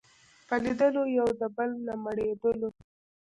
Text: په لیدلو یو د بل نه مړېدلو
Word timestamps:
په 0.47 0.55
لیدلو 0.63 1.03
یو 1.17 1.27
د 1.39 1.41
بل 1.55 1.69
نه 1.85 1.93
مړېدلو 2.03 2.69